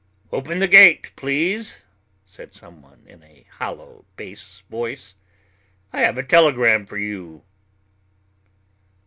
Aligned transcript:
"Open 0.31 0.57
the 0.57 0.67
gate, 0.67 1.11
please," 1.15 1.83
said 2.25 2.55
some 2.55 2.81
one 2.81 3.03
in 3.07 3.21
a 3.21 3.45
hollow 3.59 4.03
bass 4.15 4.63
voice. 4.67 5.13
"I 5.93 5.99
have 5.99 6.17
a 6.17 6.23
telegram 6.23 6.87
for 6.87 6.97
you." 6.97 7.43